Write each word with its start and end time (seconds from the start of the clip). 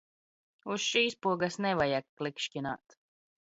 Uz 0.75 0.79
šīs 0.93 1.17
pogas 1.27 1.59
nevajag 1.67 2.09
klikšķināt. 2.23 2.99